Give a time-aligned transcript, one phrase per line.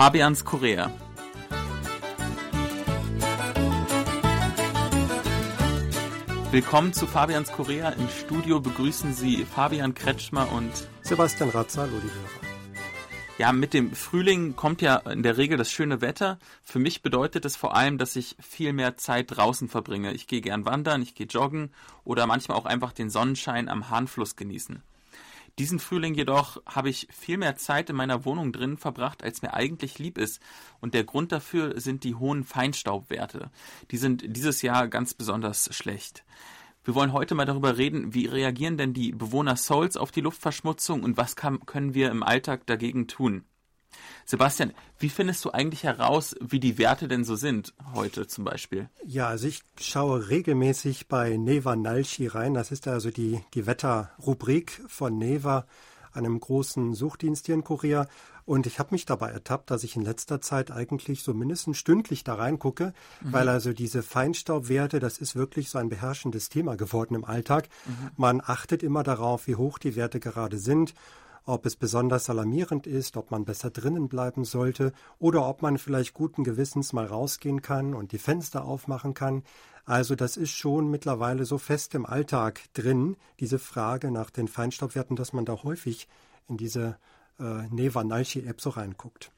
[0.00, 0.90] Fabians Korea.
[6.50, 7.90] Willkommen zu Fabians Korea.
[7.90, 10.70] Im Studio begrüßen Sie Fabian Kretschmer und
[11.02, 12.40] Sebastian Ratzer, hallo die Hörer.
[13.36, 16.38] Ja, mit dem Frühling kommt ja in der Regel das schöne Wetter.
[16.62, 20.14] Für mich bedeutet es vor allem, dass ich viel mehr Zeit draußen verbringe.
[20.14, 21.74] Ich gehe gern wandern, ich gehe joggen
[22.04, 24.82] oder manchmal auch einfach den Sonnenschein am Hahnfluss genießen.
[25.60, 29.52] Diesen Frühling jedoch habe ich viel mehr Zeit in meiner Wohnung drin verbracht, als mir
[29.52, 30.40] eigentlich lieb ist.
[30.80, 33.50] Und der Grund dafür sind die hohen Feinstaubwerte.
[33.90, 36.24] Die sind dieses Jahr ganz besonders schlecht.
[36.82, 41.02] Wir wollen heute mal darüber reden, wie reagieren denn die Bewohner Souls auf die Luftverschmutzung
[41.02, 43.44] und was kann, können wir im Alltag dagegen tun?
[44.24, 48.88] Sebastian, wie findest du eigentlich heraus, wie die Werte denn so sind heute zum Beispiel?
[49.04, 52.54] Ja, also ich schaue regelmäßig bei Neva Nalchi rein.
[52.54, 55.66] Das ist also die, die Wetterrubrik von Neva,
[56.12, 58.06] einem großen Suchdienst hier in Korea.
[58.44, 62.24] Und ich habe mich dabei ertappt, dass ich in letzter Zeit eigentlich so mindestens stündlich
[62.24, 63.32] da reingucke, mhm.
[63.32, 67.68] weil also diese Feinstaubwerte, das ist wirklich so ein beherrschendes Thema geworden im Alltag.
[67.86, 68.10] Mhm.
[68.16, 70.94] Man achtet immer darauf, wie hoch die Werte gerade sind
[71.44, 76.14] ob es besonders alarmierend ist, ob man besser drinnen bleiben sollte oder ob man vielleicht
[76.14, 79.42] guten Gewissens mal rausgehen kann und die Fenster aufmachen kann.
[79.84, 85.16] Also das ist schon mittlerweile so fest im Alltag drin, diese Frage nach den Feinstaubwerten,
[85.16, 86.08] dass man da häufig
[86.48, 86.96] in diese
[87.40, 89.32] äh, Neva Nalchi App so reinguckt.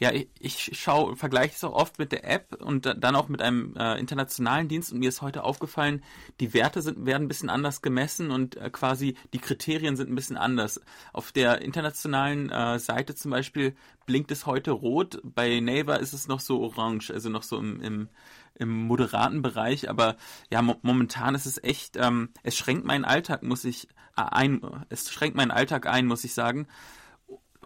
[0.00, 3.42] Ja, ich, ich schaue, vergleiche es auch oft mit der App und dann auch mit
[3.42, 6.02] einem äh, internationalen Dienst und mir ist heute aufgefallen,
[6.40, 10.14] die Werte sind, werden ein bisschen anders gemessen und äh, quasi die Kriterien sind ein
[10.14, 10.80] bisschen anders.
[11.12, 13.76] Auf der internationalen äh, Seite zum Beispiel
[14.06, 17.82] blinkt es heute rot, bei Naver ist es noch so orange, also noch so im,
[17.82, 18.08] im,
[18.54, 20.16] im moderaten Bereich, aber
[20.50, 24.62] ja, mo momentan ist es echt, ähm, es schränkt meinen Alltag, muss ich äh, ein,
[24.88, 26.68] es schränkt meinen Alltag ein, muss ich sagen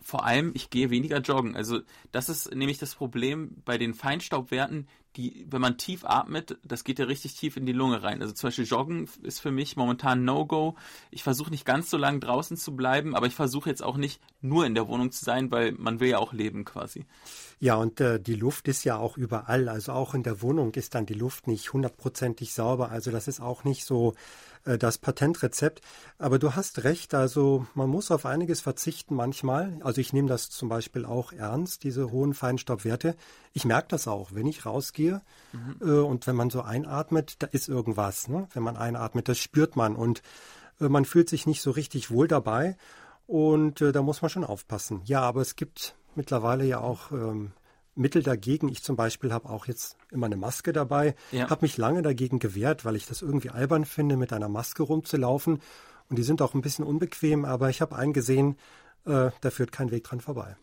[0.05, 1.57] vor allem, ich gehe weniger joggen.
[1.57, 1.81] Also
[2.13, 6.99] das ist nämlich das Problem bei den Feinstaubwerten, die, wenn man tief atmet, das geht
[6.99, 8.21] ja richtig tief in die Lunge rein.
[8.21, 10.75] Also zum Beispiel Joggen ist für mich momentan No-Go.
[11.11, 14.21] Ich versuche nicht ganz so lange draußen zu bleiben, aber ich versuche jetzt auch nicht
[14.41, 17.07] nur in der Wohnung zu sein, weil man will ja auch leben quasi.
[17.61, 19.69] Ja, und äh, die Luft ist ja auch überall.
[19.69, 22.91] Also auch in der Wohnung ist dann die Luft nicht hundertprozentig sauber.
[22.91, 24.15] Also das ist auch nicht so
[24.65, 25.81] äh, das Patentrezept.
[26.19, 29.79] Aber du hast recht, also man muss auf einiges verzichten manchmal.
[29.83, 33.17] Also ich nehme das zum Beispiel auch ernst, diese hohen Feinstaubwerte.
[33.53, 35.77] Ich merke das auch, wenn ich rausgehe mhm.
[35.81, 38.29] äh, und wenn man so einatmet, da ist irgendwas.
[38.29, 38.49] Ne?
[38.53, 40.23] Wenn man einatmet, das spürt man und
[40.81, 42.77] äh, man fühlt sich nicht so richtig wohl dabei.
[43.27, 45.01] Und äh, da muss man schon aufpassen.
[45.05, 47.53] Ja, aber es gibt mittlerweile ja auch ähm,
[47.95, 48.69] Mittel dagegen.
[48.69, 51.49] Ich zum Beispiel habe auch jetzt immer eine Maske dabei, ja.
[51.49, 55.61] habe mich lange dagegen gewehrt, weil ich das irgendwie albern finde, mit einer Maske rumzulaufen.
[56.11, 58.57] Und die sind auch ein bisschen unbequem, aber ich habe eingesehen,
[59.07, 60.57] äh, da führt kein Weg dran vorbei.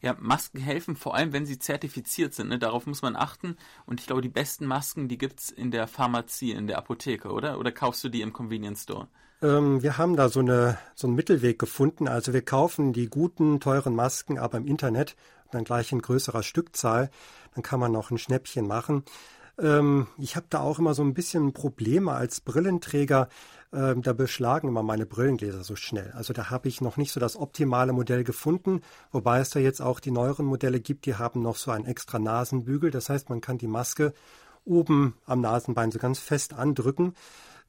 [0.00, 2.48] Ja, Masken helfen, vor allem wenn sie zertifiziert sind.
[2.48, 2.58] Ne?
[2.58, 3.56] Darauf muss man achten.
[3.86, 7.30] Und ich glaube, die besten Masken, die gibt es in der Pharmazie, in der Apotheke,
[7.30, 7.58] oder?
[7.58, 9.08] Oder kaufst du die im Convenience Store?
[9.42, 12.08] Ähm, wir haben da so, eine, so einen Mittelweg gefunden.
[12.08, 15.16] Also wir kaufen die guten, teuren Masken aber im Internet
[15.50, 17.10] dann gleich in größerer Stückzahl.
[17.54, 19.04] Dann kann man noch ein Schnäppchen machen.
[19.62, 23.28] Ähm, ich habe da auch immer so ein bisschen Probleme als Brillenträger.
[23.72, 26.12] Ähm, da beschlagen immer meine Brillengläser so schnell.
[26.12, 29.80] Also da habe ich noch nicht so das optimale Modell gefunden, wobei es da jetzt
[29.80, 32.90] auch die neueren Modelle gibt, die haben noch so einen extra Nasenbügel.
[32.90, 34.12] Das heißt, man kann die Maske
[34.64, 37.14] oben am Nasenbein so ganz fest andrücken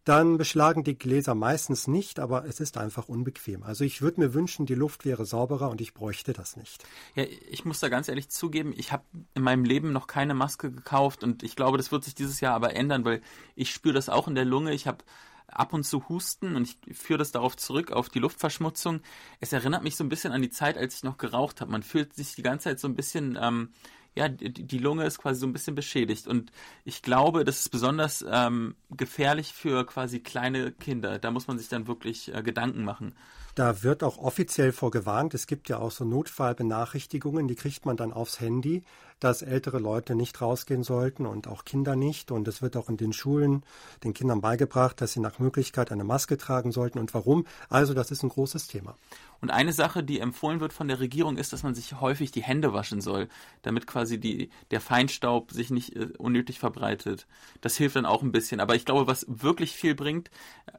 [0.04, 3.64] dann beschlagen die Gläser meistens nicht, aber es ist einfach unbequem.
[3.64, 6.84] Also ich würde mir wünschen, die Luft wäre sauberer und ich bräuchte das nicht.
[7.16, 9.04] Ja, ich muss da ganz ehrlich zugeben, ich habe
[9.34, 12.54] in meinem Leben noch keine Maske gekauft und ich glaube, das wird sich dieses Jahr
[12.54, 13.22] aber ändern, weil
[13.56, 14.74] ich spüre das auch in der Lunge.
[14.74, 15.04] Ich habe
[15.48, 19.02] ab und zu Husten und ich führe das darauf zurück, auf die Luftverschmutzung.
[19.40, 21.72] Es erinnert mich so ein bisschen an die Zeit, als ich noch geraucht habe.
[21.72, 23.70] Man fühlt sich die ganze Zeit so ein bisschen ähm,
[24.16, 26.28] ja, die, Lunge ist quasi so ein bisschen beschädigt.
[26.28, 26.52] Und
[26.86, 31.20] ich glaube, das ist besonders ähm, gefährlich für quasi kleine Kinder.
[31.20, 33.16] Da muss man sich dann wirklich äh, Gedanken machen.
[33.56, 35.34] Da wird auch offiziell vorgewarnt.
[35.34, 38.84] Es gibt ja auch so Notfallbenachrichtigungen, die kriegt man dann aufs Handy,
[39.24, 42.32] dass ältere Leute nicht rausgehen sollten und auch Kinder nicht.
[42.32, 43.64] Und es wird auch in den Schulen
[44.04, 47.46] den Kindern beigebracht, dass sie nach Möglichkeit eine Maske tragen sollten und warum.
[47.70, 48.98] Also das ist ein großes Thema.
[49.44, 52.44] Und eine Sache, die empfohlen wird von der Regierung, ist, dass man sich häufig die
[52.44, 53.28] Hände waschen soll,
[53.62, 57.28] damit quasi die, der Feinstaub sich nicht äh, unnötig verbreitet.
[57.60, 58.62] Das hilft dann auch ein bisschen.
[58.62, 60.32] Aber ich glaube, was wirklich viel bringt,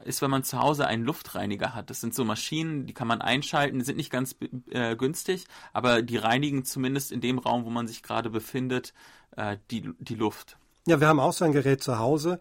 [0.03, 1.91] ist, wenn man zu Hause einen Luftreiniger hat.
[1.91, 4.35] Das sind so Maschinen, die kann man einschalten, die sind nicht ganz
[4.71, 8.93] äh, günstig, aber die reinigen zumindest in dem Raum, wo man sich gerade befindet,
[9.37, 10.57] äh, die, die Luft.
[10.85, 12.39] Ja, wir haben auch so ein Gerät zu Hause.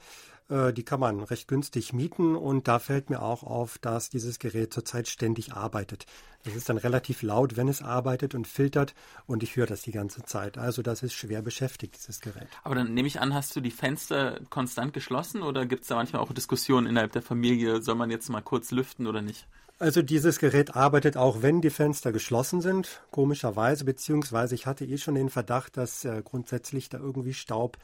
[0.49, 4.39] Äh, die kann man recht günstig mieten und da fällt mir auch auf, dass dieses
[4.39, 6.07] Gerät zurzeit ständig arbeitet.
[6.45, 8.95] Das ist dann relativ laut, wenn es arbeitet und filtert
[9.27, 10.59] und ich höre das die ganze Zeit.
[10.59, 12.49] Also das ist schwer beschäftigt, dieses Gerät.
[12.63, 15.95] Aber dann nehme ich an, hast du die Fenster konstant geschlossen oder gibt es da
[15.95, 19.47] manchmal auch Diskussionen innerhalb der Familie, soll man jetzt mal kurz lüften oder nicht?
[19.79, 24.99] Also dieses Gerät arbeitet auch, wenn die Fenster geschlossen sind, komischerweise, beziehungsweise ich hatte eh
[24.99, 27.77] schon den Verdacht, dass äh, grundsätzlich da irgendwie Staub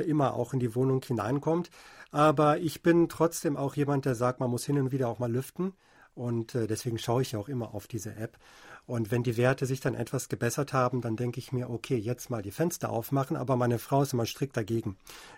[0.00, 1.70] immer auch in die Wohnung hineinkommt.
[2.10, 5.32] Aber ich bin trotzdem auch jemand, der sagt, man muss hin und wieder auch mal
[5.32, 5.72] lüften.
[6.14, 8.36] Und äh, deswegen schaue ich auch immer auf diese App.
[8.84, 12.30] Und wenn die Werte sich dann etwas gebessert haben, dann denke ich mir, okay, jetzt
[12.30, 13.36] mal die Fenster aufmachen.
[13.36, 14.96] Aber meine Frau ist immer strikt dagegen.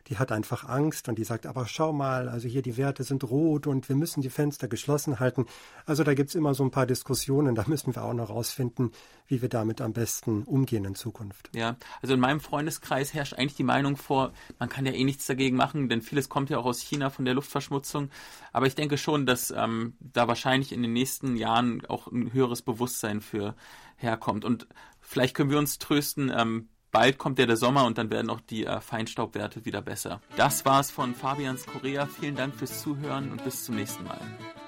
[0.08, 3.23] Die hat einfach Angst und die sagt, aber schau mal, also hier die Werte sind
[3.25, 5.44] rot und wir müssen die Fenster geschlossen halten.
[5.85, 7.55] Also da gibt's immer so ein paar Diskussionen.
[7.55, 8.93] Da müssen wir auch noch rausfinden,
[9.26, 11.50] wie wir damit am besten umgehen in Zukunft.
[11.55, 15.26] Ja, also in meinem Freundeskreis herrscht eigentlich die Meinung vor, man kann ja eh nichts
[15.26, 18.11] dagegen machen, denn vieles kommt ja auch aus China von der Luftverschmutzung.
[18.52, 22.62] Aber ich denke schon, dass ähm, da wahrscheinlich in den nächsten Jahren auch ein höheres
[22.62, 23.54] Bewusstsein für für
[23.96, 24.44] herkommt.
[24.44, 24.66] Und
[25.00, 28.40] vielleicht können wir uns trösten, ähm, bald kommt ja der Sommer und dann werden auch
[28.40, 30.20] die äh, Feinstaubwerte wieder besser.
[30.36, 32.06] Das war's von Fabians Korea.
[32.06, 34.20] Vielen Dank fürs Zuhören und bis zum nächsten Mal.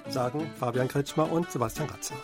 [0.08, 2.16] Sagen Fabian Kretschmer und Sebastian Ratzer.